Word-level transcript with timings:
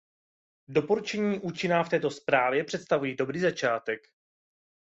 Doporučení 0.67 1.39
učiněná 1.39 1.83
v 1.83 1.89
této 1.89 2.11
zprávě 2.11 2.63
představují 2.63 3.15
dobrý 3.15 3.39
začátek. 3.39 4.01